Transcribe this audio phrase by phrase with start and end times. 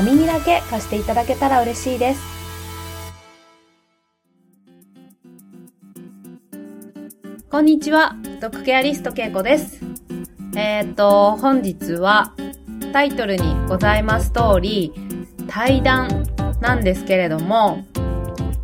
[0.00, 2.22] お耳だけ貸していただけたら嬉しいです。
[7.50, 9.78] こんにちは、ドッグケアリストけいこです。
[10.56, 12.32] えっ、ー、と、本日は
[12.94, 14.94] タイトルにございます通り、
[15.46, 16.26] 対談
[16.62, 17.84] なんですけれども、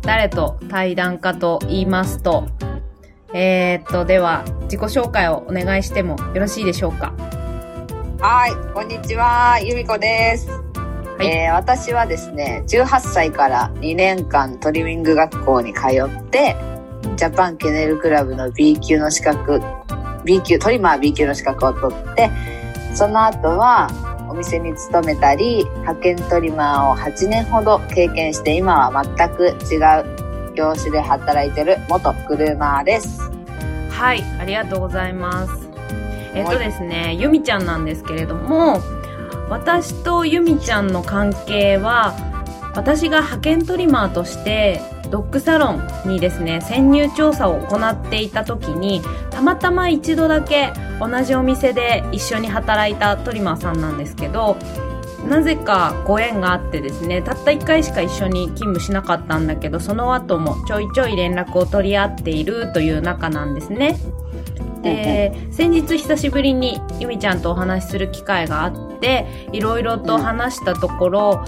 [0.01, 2.47] 誰と対談かと言いますと、
[3.35, 7.13] えー、っと、では、自己紹介をお願いしてもよろしいでしょうか？
[8.19, 10.56] はい、こんにちは、ゆみこです。
[11.17, 16.55] はい、えー、私はですね、18歳から2年間トリミング学校に通って、
[17.15, 19.59] ジャパンケネルクラブの B 級の資格、
[20.23, 22.29] B 級、トリマー B 級の資格を取って、
[22.93, 23.89] その後は
[24.29, 33.21] お店に勤めたり、派遣トリマーを8年ほど経験して、今は全く違う業種で働いてる元グルーマーです。
[33.89, 35.67] はい、ありがとうございます。
[36.35, 38.79] えっとですね、ゆみちゃんなんですけれども、
[39.49, 42.13] 私とゆみちゃんの関係は、
[42.75, 54.57] 私が派遣トリマーとしてドッグサロンにですね、潜入調査を行っていた時に、たまたま一度だけ同じお店で一緒に働いたトリマーさんなんですけど、
[55.27, 63.97] なぜかご縁があってですね、たった1回しか一緒に勤務しなかったんだけど、その後もちょいちょい連絡を取り合っているという仲なんですね。
[64.83, 68.86] で、先日久しぶりにゆみちゃんとお話しする機会があって、
[69.51, 71.45] いろいろと話したところ、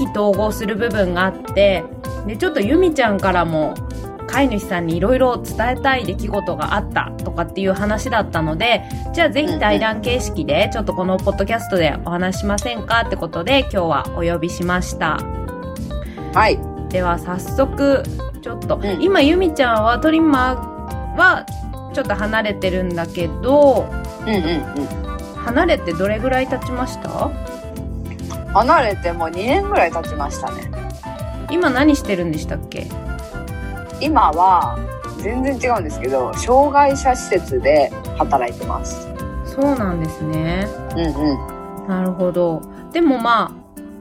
[0.00, 1.84] 意気投合する部分があって、
[2.26, 3.74] で、ちょっとゆみちゃんからも
[4.26, 8.82] 飼い主さんにいろいろ伝えたい出来事があったとかっていう話だったので、
[9.12, 15.18] じゃあぜひ対談形式でちょっとこのポッドキャストでお話しませんかってことで今日はお呼びしました。
[16.32, 16.58] はい。
[16.88, 18.02] では早速、
[18.40, 21.46] ちょっと、うん、今ゆみちゃんはトリマーは
[21.92, 23.86] ちょっと離れてるんだけど、
[24.22, 25.13] うんうんうん。
[25.44, 27.30] 離れてどれぐらい経ちました？
[28.52, 30.70] 離れてもう2年ぐらい経ちましたね。
[31.50, 32.86] 今何してるんでしたっけ？
[34.00, 34.78] 今は
[35.18, 39.08] 全然違うんですけど障害者施設で働いてます。
[39.44, 40.66] そうなんですね。
[40.96, 41.06] うん
[41.80, 41.88] うん。
[41.88, 42.62] なるほど。
[42.92, 43.52] でもまあ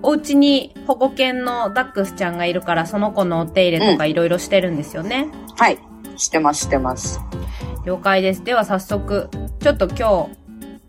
[0.02, 5.80] お家に保護犬のダックスちゃんがいるからその子のお手入れとかいろいろしてるんですよね、うん、はい。
[6.18, 7.20] してますしてます。
[7.86, 8.44] 了解です。
[8.44, 10.43] では早速ちょっと今日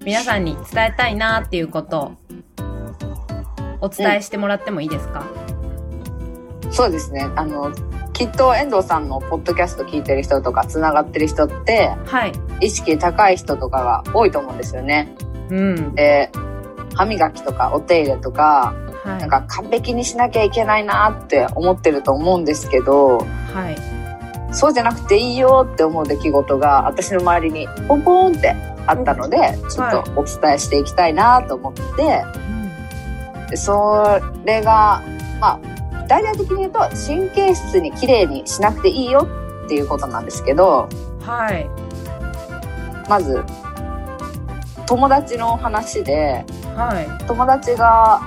[0.04, 2.12] 皆さんに伝えたいなっていうことを
[3.80, 5.26] お伝えしてもらってもいいですか、
[6.64, 7.28] うん、そうですね。
[7.36, 7.72] あの
[8.12, 15.14] きっと遠藤さんのポッドキャスト聞いてる人とかつながってる人って、はい、意識高い人とかが多いと思うんですよね。
[15.50, 16.30] うん、で
[16.94, 23.24] 歯磨きとかお手入れとか、はい、なんか完璧にしなきゃいけないなって思ってると思うんですけど、は
[23.70, 28.54] い、そうじゃなくていいよって思う出来事が私の周りにポンポンって
[28.86, 35.02] あったので、ちょっとお伝えしていきたいなと思って、はい、それが
[35.40, 35.74] まあ
[36.08, 39.26] 大々的に言うと神経質に綺麗にしなくていいよ
[39.64, 40.88] っていうことなんですけど、
[41.20, 41.68] はい。
[43.08, 43.44] まず、
[44.86, 46.44] 友達の話で、
[46.76, 47.26] はい。
[47.26, 48.20] 友達が、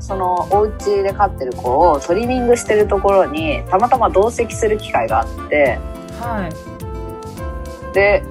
[0.00, 5.78] そのお家で飼ってる子をトリミングしてるところにたまたま同席する機会があって、
[6.20, 7.94] はい。
[7.94, 8.24] で、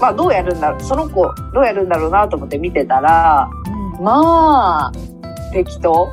[0.00, 3.48] まあどうやるんだろう、その子どうやるんだろうなと思って見てたら、
[3.96, 4.92] うん、まあ、
[5.52, 6.08] 適当。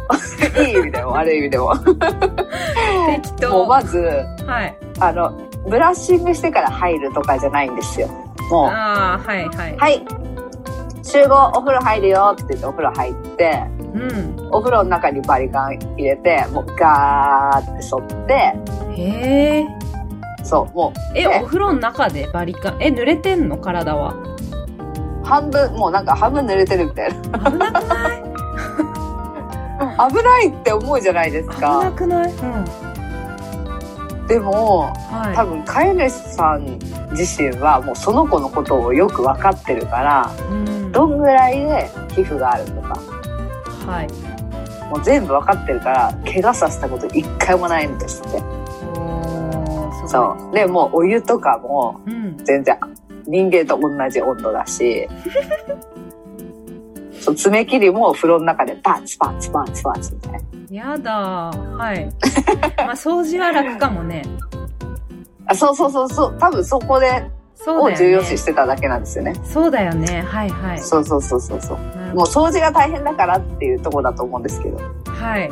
[0.63, 1.75] いい意味でも悪い意味でも。
[1.77, 3.49] 適当。
[3.49, 3.97] もうまず、
[4.45, 5.31] はい、あの
[5.67, 8.07] ブラッシングしてから入るとかじゃないんですよ。
[8.49, 8.65] もう。
[8.67, 9.77] ああはいはい。
[9.77, 10.05] はい。
[11.03, 13.63] 集合お風呂入るよって言ってお風呂入って、
[13.93, 18.33] うん、お風呂の中にバリカン入れてもうガーって剃って
[18.95, 19.80] へえ
[20.43, 21.17] そうもう。
[21.17, 22.77] えお風呂の中でバリカン？
[22.79, 23.57] え濡れてんの？
[23.57, 24.13] 体は。
[25.23, 27.39] 半分もうなんか半分濡れてるみたいな。
[27.39, 28.23] 危なくない。
[30.09, 31.79] 危ないって思うじゃないですか。
[31.79, 36.79] 危なくない、うん、でも、はい、多分飼い主さん
[37.11, 42.99] 自身はもうその子のことをよく分かってるから、うん、どんぐらいで皮膚があるとか、
[43.87, 44.07] はい、
[44.89, 48.60] もう全部分かってるから怪我させたこと一回もないんですって。
[50.11, 52.01] そうでもうお湯とかも
[52.43, 52.77] 全然
[53.25, 55.07] 人間と同じ温度だし
[57.21, 60.39] そう爪切りも風呂の中でパンツパンツパンツパンツみたいな。
[60.71, 61.11] やだ。
[61.13, 62.05] はい。
[62.77, 64.23] まあ、掃除は楽かもね。
[65.45, 66.37] あそうそうそうそう。
[66.39, 67.23] 多分そこで。
[67.67, 69.35] を重要視してただけなんですよね。
[69.43, 70.23] そうだよね。
[70.25, 70.79] はいはい。
[70.79, 71.77] そうそうそうそうそう。
[72.15, 74.77] もう掃除が大変だからっていうところだと思うんですけど。
[74.79, 75.51] どはい。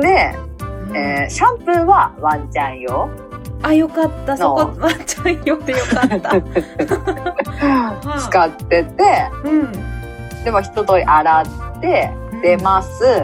[0.00, 3.08] で、うんえーシャンプーはワンちゃん用。
[3.66, 4.36] あ、よかった。
[4.36, 6.28] そこ、のワンちゃん用でよかった。
[7.50, 8.84] は 使ってて、
[9.44, 9.72] うん。
[10.44, 12.10] でも一通り洗って、
[12.42, 13.04] 出ます。
[13.04, 13.18] は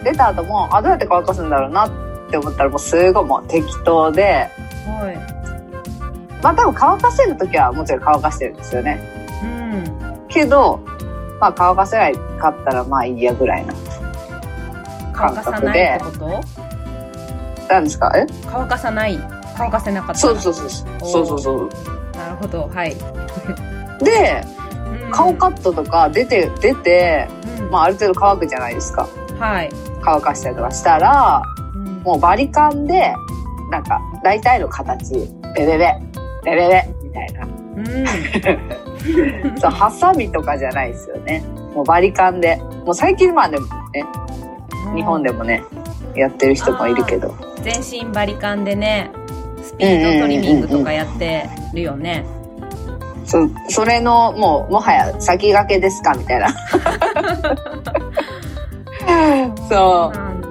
[0.00, 0.04] い。
[0.04, 1.90] 出た後も、あ、どうやって乾かすんだろうなっ
[2.30, 4.50] て思ったらもうすごいもう適当で、
[4.86, 5.16] はい。
[6.42, 9.00] まあ多分乾かせるときはもちろん乾かしてるんですよね。
[9.42, 10.26] うん。
[10.28, 10.80] けど、
[11.40, 13.72] まあ乾かせないかったらまあいいやぐらいな。
[15.14, 16.61] 乾かさないってこと？
[17.68, 18.12] なんですか？
[18.16, 18.26] え？
[18.50, 19.18] 乾かさない。
[19.56, 20.18] 乾かせなかったら。
[20.18, 20.68] そうそうそう。
[21.00, 21.68] そうそうそう。
[22.16, 22.70] なるほど。
[22.72, 22.94] はい。
[24.02, 24.44] で、
[25.04, 27.28] うん顔カットとか出て、出て、
[27.60, 29.06] うんまあある程度乾くじゃないですか。
[29.38, 29.70] はい。
[30.02, 31.42] 乾かしたりとかしたら、
[31.74, 33.14] うんもうバリカンで、
[33.70, 35.14] なんか大体の形、
[35.54, 35.94] ベベベ、
[36.44, 37.46] ベベベ、みたいな。
[37.76, 38.06] うん。
[39.60, 41.44] そう、ハサミとかじゃないですよね。
[41.74, 42.56] もうバリカンで。
[42.84, 44.04] もう最近まあでもね、
[44.96, 45.62] 日本でもね、
[46.14, 47.34] やってる人もいるけど。
[47.62, 49.10] 全身バリカンでね、
[49.62, 52.24] スピードトリミングとかやってるよね。
[53.24, 56.48] そ、それの、もう、もはや先駆けですかみたいな。
[59.68, 60.48] そなんだ。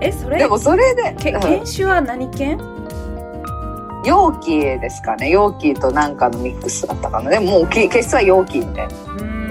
[0.00, 0.30] え、そう。
[0.30, 2.58] れで、もそれで、犬種は何犬
[4.04, 5.28] 容器ですかね。
[5.28, 7.30] 容器となんかのミックスだったかな。
[7.30, 8.94] でももうけ、決質は容器みたいな。
[8.94, 9.48] うーん。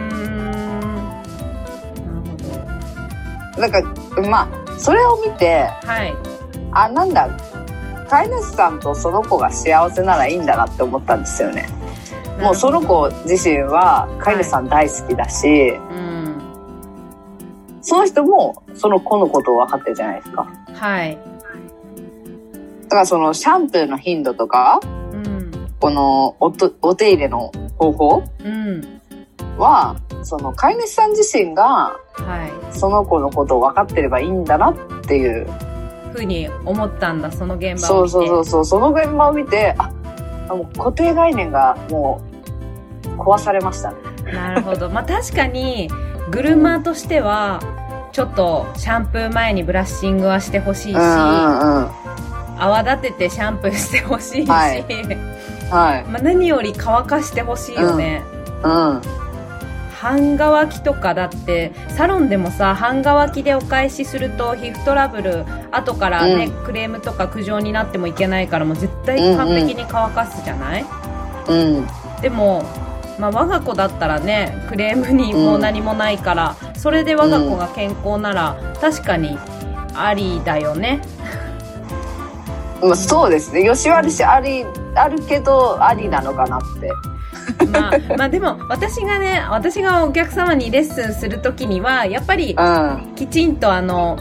[3.57, 5.65] なるなんか、まあ、それを見て。
[5.83, 6.15] はい。
[6.71, 7.29] あ、なんだ、
[8.09, 11.67] 飼い主さんとその子が幸せならいいんだなって思ったんですよね。
[12.41, 16.41] もうその子自身は飼い主さん大好きだし、うん。
[17.81, 20.47] その人もその子のことを分かってるじゃないですか。
[20.73, 21.17] はい。
[22.83, 24.79] だからそのシャンプーの頻度とか、
[25.11, 25.51] うん。
[25.79, 28.96] このおとお手入れの方法うん。
[29.57, 31.95] は、その飼い主さん自身が
[32.25, 32.77] はい。
[32.77, 35.47] その子のことを分かってればいいんだなっていう。
[36.13, 37.85] ふうに思ったんだ、その現場を見て。
[37.85, 39.91] そうそうそうその現場を見て、あ、
[40.49, 42.21] あもう固定概念がも
[43.05, 43.97] う壊されましたね。
[44.33, 44.89] なるほど。
[44.89, 45.89] まあ確かに、
[46.31, 47.59] グルマーとしては、
[48.11, 51.89] ちょっとシャンプー前にブラッシングはしてほしいし、うんうんうん。
[52.57, 54.83] 泡立ててシャンプーしてほしいし、はい
[55.69, 56.05] はい。
[56.05, 58.23] まあ何より乾かしてほしいよね。
[58.63, 59.01] うん。
[59.99, 70.85] 半乾きとかだって、サロンでもさ、半乾きでお返しすると皮膚トラブル、後からね、うクレームとか苦情になってもいけないからもう絶対完璧に乾かすじゃない、
[71.47, 71.87] うん。
[72.21, 72.63] でも、
[73.17, 79.35] まあ、我が子だったらねクレームにもう何もないから、それで我が子が健康なら、確かに
[79.95, 81.01] ありだよね
[82.81, 83.63] まあ、そうですね。
[83.63, 84.63] よし悪しあり、
[84.93, 86.91] あるけど、ありなのかなって。
[87.71, 93.13] まあ、まあでも私がね私がお客様にレッスンするときにはやっぱりうん。
[93.15, 94.17] きちんとあの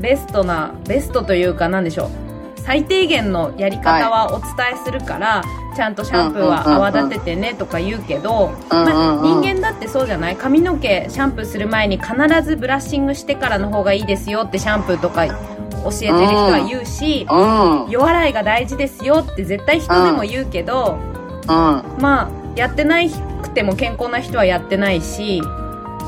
[0.00, 2.08] ベストなベストというかなんでしょう
[2.56, 5.42] 最低限のやり方はお伝えするから、
[5.76, 10.36] ちゃんとシャンプーは泡立ててねとか言うけど、まあ、人間だってそうじゃない？
[10.36, 12.14] 髪の毛シャンプーする前に必
[12.44, 17.82] ずブラッシングしてからの方がいいですよってシャンプーとか教えてる人は言うし、うん。
[17.84, 17.90] うん。
[17.90, 20.98] 夜洗いが大事ですよって絶対人でも言うけど、
[21.98, 25.42] まあやってないくても健康な人はやってないし、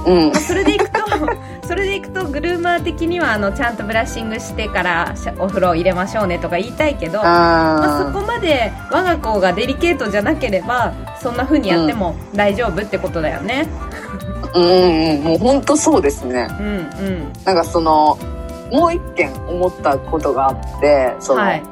[0.07, 0.41] うんまあ。
[0.41, 0.99] それでいくと
[1.67, 13.95] それでいくとグルーマー的にはあのちゃんとブラッシングしてからお風呂入れましょうねとか言いたいけど、まあ、そあこまで我が子がデリケートじゃなければそんな風にやっても大丈夫ってことだよねー
[14.55, 15.25] うんうん。
[15.25, 16.47] もう本当そうですね。
[16.61, 18.17] うんうんなんかその、
[18.73, 21.63] もう一件思ったことがあって、その、はい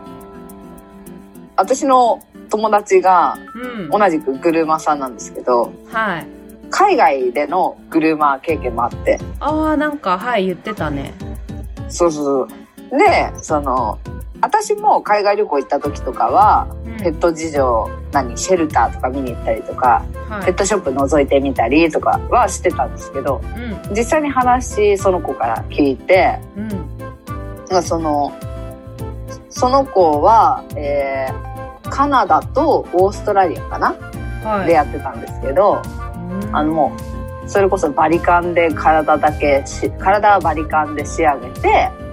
[1.54, 2.20] 私の
[2.52, 3.88] 友達がうん。
[3.88, 6.26] 同じくグルーマーさんなんですけど、はい。
[6.70, 11.14] 海外でのグルーマー経験もあって、ああなんかはい言ってたね。
[11.88, 12.56] そうそうそ
[12.96, 12.98] う。
[12.98, 13.98] で、その、
[14.42, 16.96] 私も海外旅行行った時とかは、うん。
[16.98, 20.44] ペット事情、何、シェルターとか見に行ったりとか、はい。
[20.44, 23.40] ペットショップ覗いてみたりとかはしてたんですけど、
[23.88, 23.94] うん。
[23.96, 26.60] 実際に話、その子から聞いて、う
[27.78, 27.82] ん。
[27.82, 28.30] その、
[29.48, 31.51] その子は、えー
[31.92, 33.94] カナダとオーストラリアかな、
[34.42, 34.66] はい。
[34.66, 35.82] でやってたんですけど、
[36.32, 36.56] うん。
[36.56, 36.96] あのも
[37.44, 41.68] う、それこそバリカンで体だけし、体はバリカンで仕上げて、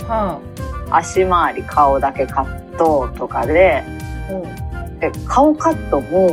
[0.05, 0.37] は
[0.91, 3.81] 足回り顔だけカットとかで、
[4.29, 6.29] うで、顔カットも、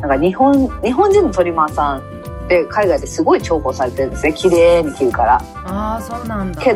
[0.00, 4.32] なんか日本、日本人のトリマーさんで海外ですごい重宝されてるんですね。
[4.32, 5.34] 綺麗に切るから。
[5.64, 6.60] ああそうなんだ。
[6.60, 6.72] け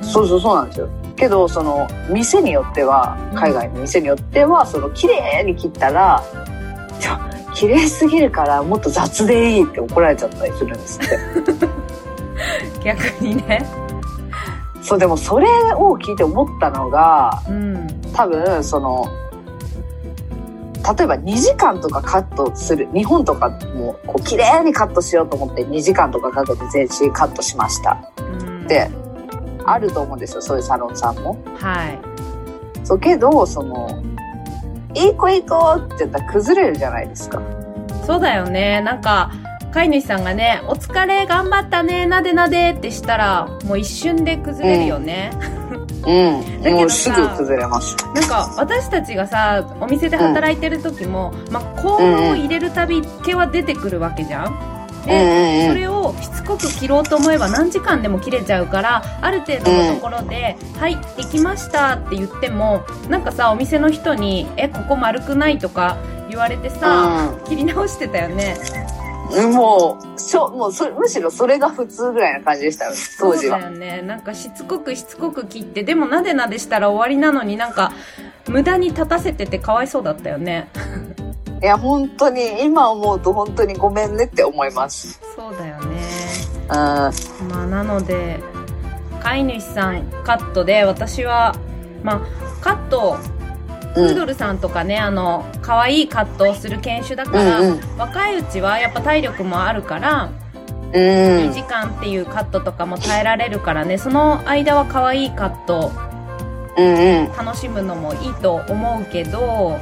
[0.00, 6.22] そうそうそうなんですよけどその店によっては海外の店によってはその綺麗に切ったら
[7.00, 11.68] 「ちょ綺麗すぎるからもっと雑でいい」って怒られちゃったりするんですって。
[12.84, 13.66] 逆にね。
[14.80, 17.86] そうでもそれを聞いて思ったのがうん。
[18.14, 19.06] 多分その
[20.96, 27.98] 例えば2時間とかカットする日本とかもこう綺麗にカットしようと思って2時間とかかけて全身カットしました。
[28.18, 28.64] うん。
[28.64, 28.88] って
[29.72, 31.36] あると思うんですよそういうサロンさんも。
[31.56, 31.98] はい。
[32.84, 34.02] そうけどその
[34.94, 37.40] 「いい子いい子」って言ったら崩れるじゃないですか。
[38.06, 38.80] そうだよね。
[38.80, 39.30] なんか
[39.72, 45.30] 飼い主さんがね「お疲れ頑張ったねなでなで」ってしたらもう一瞬で崩れるよね、
[46.06, 47.96] うん、 だけどさもうすぐ崩れます。
[48.14, 54.77] なんか私たちがさお店で働いてる時も、まあ、コーンを入れるたび毛は出てくるわけじゃん、
[55.08, 65.98] うんで、うんうんそれをしつこく切ろうと思えば何時間でも切れちゃうからある程度のところで「はいできました」って言ってもなんかさお店の人に「えここ丸くない?」とか
[66.28, 68.54] 言われてさ、切り直してたよね。
[69.30, 73.60] うん、もうしょもうそむしろそれが普通ぐらいな感じでしたよ当時は。
[73.60, 73.70] そうだ。
[73.70, 74.02] よね。
[74.02, 77.92] なんかしつこくしつこく切ってでもなでなでしたら終わりなのになんか
[78.48, 80.68] 無駄に立たせててかわいそうだったよね
[81.60, 85.20] いや本当に今思うと本当にごめんねって思います。
[85.36, 85.96] そうだよね。
[86.68, 86.74] うん。
[86.74, 87.12] ま
[87.62, 88.40] あなので
[89.20, 91.54] 飼い主さんカットで私は
[92.02, 92.20] まあ
[92.60, 93.18] カット
[93.94, 97.98] プードルさんとかね、あの可愛いカットをする犬種だから、うんうん。
[97.98, 100.30] 若いうちはやっぱ体力もあるから、
[100.84, 100.92] うん。
[100.92, 105.92] 2時間っていうカットとかも耐えられるからねその間は可愛いカット
[106.76, 107.32] うんうん。
[107.36, 109.78] 楽しむのもいいと思うけど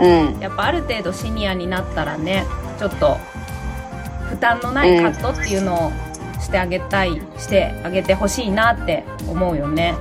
[0.00, 2.46] うんやっぱある程度シニアになったらね
[2.78, 3.18] ちょっと
[4.30, 5.92] 負担のないカットっていうのを
[6.40, 9.94] してあげたい、してあげてほしいなって思うよね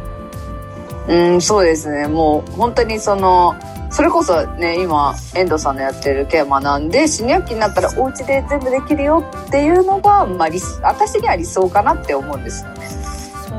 [1.08, 2.08] うん、そうですね。
[2.08, 3.56] もう本当にその、
[3.92, 10.50] それこそね、今、遠藤さんのやってるケア学んで、シニア期になったらお家で全部できるよっていうのが、まあ
[10.82, 12.84] 私には理想かなって思うんですよね。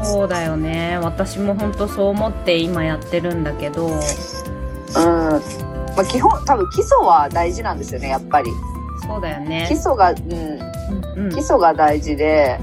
[0.04, 4.00] そうだよね私も本当そう思って今やってるんだけどうん。
[5.96, 8.50] まあ基本、多分基礎は大事なんですよね、やっぱり。
[9.06, 9.66] そうだよね。
[9.68, 12.58] 基礎が、うん、うん基礎が大事で、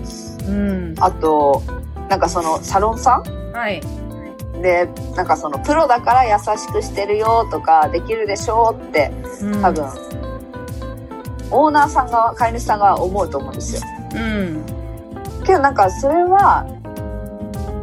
[0.47, 0.95] うん。
[1.00, 1.61] あと、
[2.09, 3.23] なんかそのサロンさん？
[3.53, 3.81] はい。
[4.61, 9.11] で、なんかそのプロだから優しくしてるよとか、できるでしょうって、
[9.41, 9.61] うん。
[9.61, 9.85] 多分、
[11.51, 13.81] オーナーさんが、飼い主さんが思うと思うんですよ。
[14.15, 14.65] うん。
[15.43, 16.65] けどなんかそれは、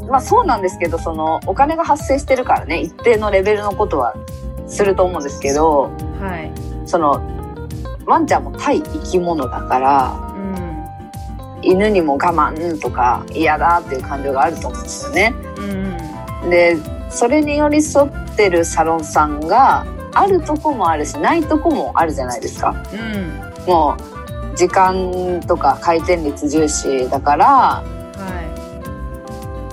[0.08, 4.14] まあそうなんですけど、そのお金が発生してるからね、一定のレベルのことは
[4.68, 6.52] すると思うんですけど、はい。
[6.86, 7.20] その、
[8.06, 10.38] ワンちゃんも対生き物だから、うん
[11.60, 15.34] 犬にも我慢とか嫌だっていう感情があると思うんですよね。
[16.42, 16.50] うん。
[16.50, 16.76] で、
[17.10, 19.84] それに寄り添ってるサロンさんが、
[20.14, 22.74] あるとこもあるし、ないとこもあるじゃないですか。
[22.92, 23.70] うん。
[23.70, 23.96] も
[24.52, 27.82] う、時間とか回転率重視だから、は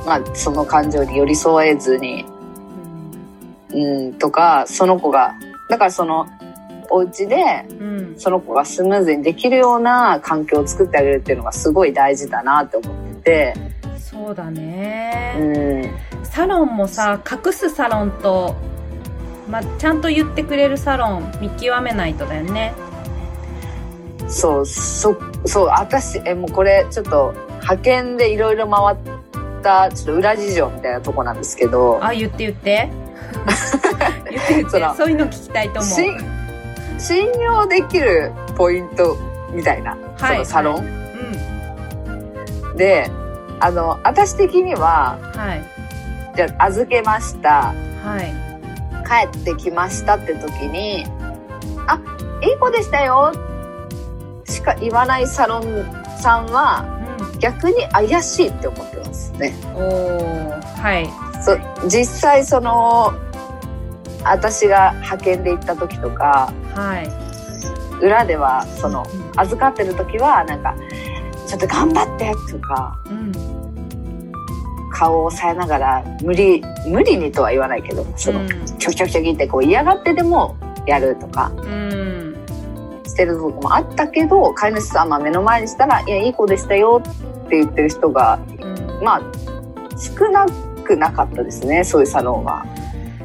[0.06, 2.26] まあ、その感情に寄り添えずに、い
[3.76, 5.36] うんうん、とか、その子が、
[5.70, 6.28] だからその、
[6.90, 8.16] お家で、うん。
[8.18, 13.54] その子がスムーズにできるような環境を作ってあげるっていうのがすごい大事だなって思ってて、
[13.98, 15.92] そうだうね、
[16.22, 18.56] ん、サロンもさ隠すサロンと、
[19.50, 22.74] まあ、ちゃんと言ってくれるサロン見極めないとだよね。
[24.28, 25.16] そう、そ、
[25.46, 28.98] そう、私、え、もうこれ、ちょっと、派遣でいろいろ回っ
[29.62, 32.90] た、ちょっと裏事情みたいなとこなんですけど、あ言って言って
[34.50, 35.84] 言っそういうの聞きたいと思う。
[35.84, 36.06] し
[36.98, 39.18] 信用できるポイント
[39.52, 40.86] みたいな、そはいのサロン、
[42.72, 42.78] うん。
[42.78, 43.10] で、
[43.60, 45.64] あの、私的には、はい。
[46.36, 47.74] じゃあ預けました。
[48.04, 48.34] はい。
[49.32, 51.06] 帰ってきましたって時に、
[51.88, 52.00] あ、
[52.42, 53.32] いい子でしたよ。
[54.46, 55.86] しか言わないサロン
[56.20, 56.86] さんは
[57.40, 59.54] 逆に怪しいって思ってますね。
[59.76, 63.14] うんおーはいそう実際その、
[64.24, 68.04] 私が派遣で行った時とか、はい。
[68.04, 69.40] 裏ではその、うん。
[69.40, 70.76] 預かってる時はなんか、
[71.48, 73.32] ちょっと頑張ってとか、うん。
[74.92, 78.42] 顔を押さえながら、無理、無理にとは言わないけど、その、
[78.80, 80.56] ちょきちょきちょきってこう嫌がってでも
[80.88, 82.36] やるとか、うん。
[83.06, 89.04] してるとこもあったけど、飼い主さんは目の前にしたら、いや、いい子でしたよって言ってる人が、うん。
[89.04, 89.22] まあ、
[89.98, 90.48] 少な
[90.86, 92.66] くなかったですね、そういうサロンは。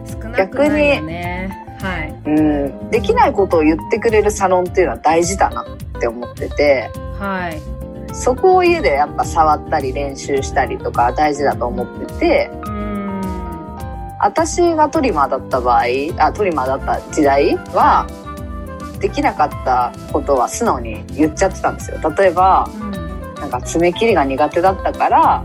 [0.06, 2.90] 少なくないよねはいうん。
[2.90, 7.80] できないことを言ってくれるサロンっていうのは大事だなって思ってて、はい
[8.12, 13.20] そこを家でやっぱ触ったり練習したりとか大事だと思ってて、うん。
[14.18, 15.84] 私がトリマーだった場合、
[16.18, 18.06] あ、トリマーだった時代は、
[18.98, 21.98] できなかったことは素直に言っちゃってたんですよ。
[22.16, 22.90] 例えば、うん。
[23.36, 25.44] なんか爪切りが苦手だったから、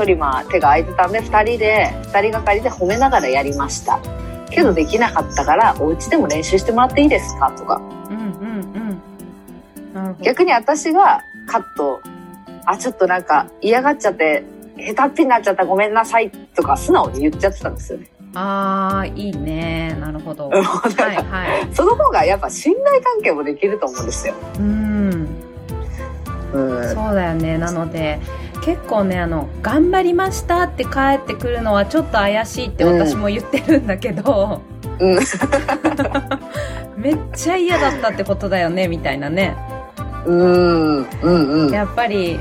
[0.00, 3.98] トリマー手が空いてたんで、二人で、二人がかりで褒めながらやりました。
[4.50, 7.50] けどできなかったから、お家でも練習してもらっていいですか？
[7.52, 7.76] とか。
[8.08, 10.16] うんうんうん。
[10.22, 12.00] 逆に私がカット、
[12.64, 14.42] あ、ちょっとなんか嫌がっちゃって、
[14.78, 18.08] 下手っぴになっちゃったごめんなさいとか素直に言っちゃってたんですよね。
[18.34, 19.94] ああ、いいね。
[20.00, 20.46] なるほど。
[20.46, 21.68] うんはいはい。
[21.76, 24.34] その方がやっぱ信頼関係もできると思うんですよ。
[24.58, 25.28] うん。
[26.54, 26.88] うん。
[26.94, 27.58] そうだよね。
[27.58, 28.18] なので、
[28.62, 34.60] 結構ね、あの、頑張りましたって帰ってくるのはちょっと怪しいって私も言ってるんだけど、
[34.98, 35.18] うん。
[36.96, 39.56] めっちゃ嫌だったってことだよね、みたいなね。
[40.26, 40.98] うん。
[41.02, 41.06] うん。
[41.22, 41.72] うん。
[41.72, 42.38] やっぱり、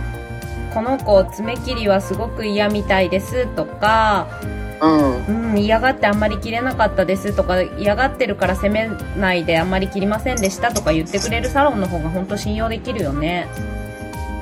[0.74, 4.28] この子爪切りはすごく嫌みたいですとか、
[4.82, 5.52] うん。
[5.52, 13.48] うん、嫌がってあんまり切れなかったですとか、嫌がってるから責めないであんまり切りませんでしたとか言ってくれるサロンの方が本当信用できるよね。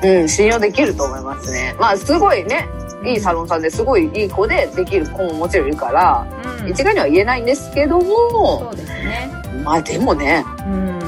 [0.02, 1.74] うん、信用できると思いますね。
[1.78, 2.68] まあ、すごいね、
[3.04, 6.26] いいサロンさんですごいいい子でできる子ももちろんいるから、
[6.62, 6.70] うん。
[6.70, 9.30] 一概には言えないんですけども、そうですね。
[9.64, 11.00] まあでもね、うん。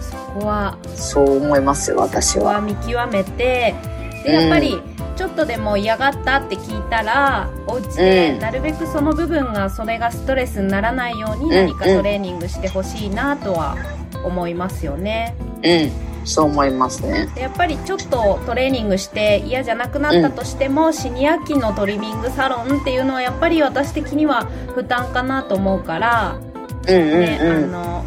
[0.00, 2.40] そこは、そう思いますよ、私は。
[2.40, 3.74] そこは見極めて、
[4.24, 4.80] で、やっぱり、
[5.16, 13.76] ちょっとでも嫌がったって聞いたら、お家でうんなるべくその部分がそれがストレスにならないように何かトレーニングしてほしいなとは
[14.24, 15.36] 思いますよね。
[15.62, 17.28] うん、そう思いますね。
[17.34, 26.36] でやっぱりちょっとトレーニングして嫌じゃなくなったとしても、シニア期のトリミングサロンっていうのはやっぱり私的には負担かなと思うから、
[26.88, 27.72] うんうんね、あうん。
[27.72, 28.04] の、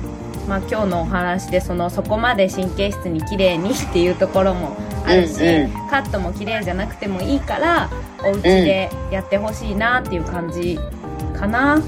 [0.48, 7.90] まあ、今日のお話でそのそこまで神経質に綺麗にっていうところもあるし、うんうカットも綺麗じゃなくてもいいから
[8.24, 10.80] お家でやってほしいなっていう感じ
[11.38, 11.82] かな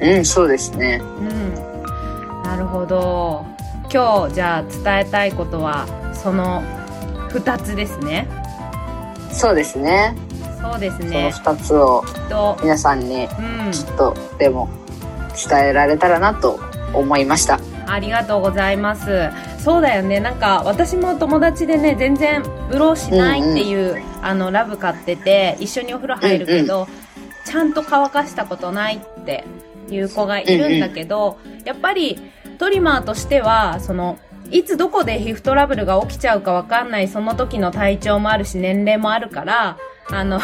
[0.00, 1.00] うん、そうですね。
[1.02, 1.54] うん
[2.42, 3.46] なるほど
[3.92, 6.62] 今日じゃあ伝えたいことはその
[7.30, 8.28] 2つですね
[9.32, 10.16] そうですね。
[10.60, 14.68] そうですそのね二つをきっと皆さんにうんちょっとでも
[15.48, 16.60] 伝えられたらなと
[16.92, 17.60] 思いました。
[17.86, 19.30] ありがとうございます。
[19.58, 20.20] そうだよね。
[20.20, 26.86] なんか、私も友達でね、全然、ブローしないっていう、あの、ラブ買ってて、一緒にお風呂入るけど、
[27.44, 29.44] ちゃんと乾かしたことないって
[29.90, 34.18] いう子がいるんだけど、やっぱり、トリマーとしては、その、
[34.50, 39.78] いつどこで皮膚トラブルが起きちゃうかわかんない、その時の体調もあるし、年齢もあるから、
[40.10, 40.42] あの、うん。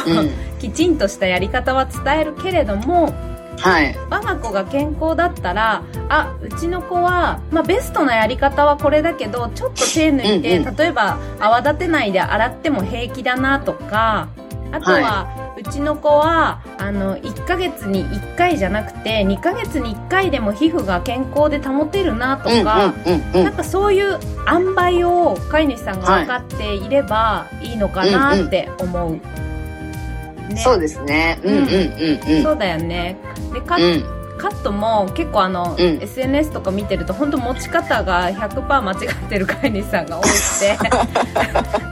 [0.59, 3.13] きちんとしたやり方は伝えるけれども、
[3.59, 3.95] はい。
[4.09, 14.29] 我が子が健康だったら、あ、うちの子は、まあ、ベストなやり方はこれだけど、ちょっと手抜いて、うんう例えば泡立てないで洗っても平気だなとか、
[14.73, 23.45] あとは、はうちの子は、あの、1ヶ月に1回じゃなくて、2ヶ月に1回でも皮膚が健康で保てるなとうんうんか、うんうん。
[23.45, 24.19] なんかそういう
[24.51, 29.13] 塩梅を飼い主さんが分かっていればいいのかなって思う。
[29.13, 31.41] ねそうですね。
[31.43, 32.43] うんうんうんうん。
[32.43, 33.17] そうだよね。
[33.53, 34.16] で。
[34.39, 40.29] カットも結構あの、うん SNS とか見てると本当持ち方が100%間違ってる飼い主さんが多く
[40.61, 40.79] て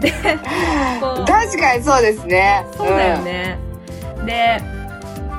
[0.11, 0.13] で
[1.01, 2.67] こう確かにそうですね。
[2.77, 3.59] そうだよね、
[4.27, 4.61] で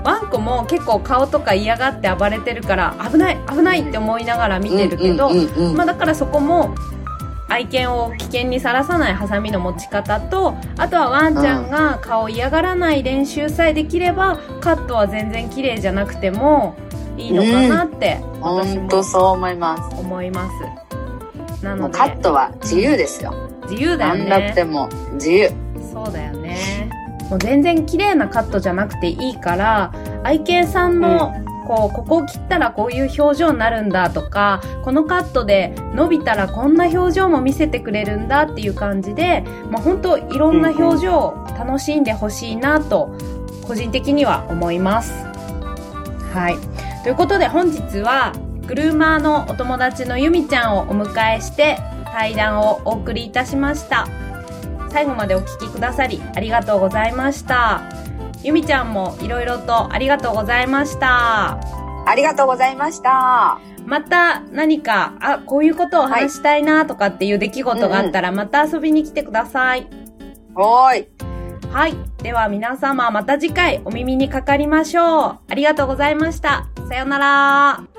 [0.03, 4.77] ワンコも結構顔とか嫌がって暴れてるから危ない危ないって思いながら見うん。
[4.77, 6.75] てるけど、うんうんうんうんまあだからそこも
[7.55, 16.75] 愛犬を危険にさらさないハサミの持ち方とあとはワンちゃんが顔嫌がらない練習さえできればカットは全然綺麗じゃなくても
[17.17, 19.95] いいのかなって私本当もそう思います。
[19.95, 23.33] 思いますなのでカットは自由ですよ。
[23.69, 25.49] 自由だよなんだっねても自由。
[25.93, 26.89] そうだよね
[27.29, 29.93] もう全然綺麗なカットじゃなくていいから
[30.25, 31.33] 愛犬さんの、
[31.67, 43.15] こうここを切ったらこういう表情になるんだとかこのカットで伸びたらこんな表情も見せてくれるんだっていう感じで、まあ、本当いろんな表情を楽しんでほしいなと
[43.67, 45.11] 個人的には思います。
[46.33, 47.03] はい。
[47.03, 48.33] ということで本日は
[48.67, 54.07] グルーマーのお友達のゆみちゃんをお迎えして対談をお送りいたしました。
[54.89, 57.94] 最後までお聞きくださりありがとうございました。
[58.45, 61.59] ゆみちゃんもいろいろとありがとうございました。
[62.05, 63.59] ありがとうございました。
[63.87, 69.87] また何か、あ、こういうことを話したいなとかっていう出来事があったらまた遊びに来てください。
[70.53, 71.07] はーい。
[71.71, 71.95] はい。
[72.21, 75.39] では皆様また次回お耳にかかりましょう。
[75.47, 76.67] ありがとうございました。
[76.87, 77.94] さようなら。